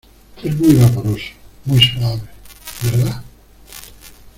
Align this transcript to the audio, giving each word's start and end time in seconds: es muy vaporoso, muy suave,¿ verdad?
es 0.43 0.57
muy 0.57 0.73
vaporoso, 0.73 1.27
muy 1.65 1.79
suave,¿ 1.79 2.21
verdad? 2.91 3.23